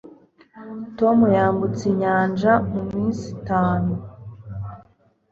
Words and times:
tom 0.97 1.17
yambutse 1.35 1.81
inyanja 1.91 2.53
muminsi 2.71 3.25
itanu 3.37 3.91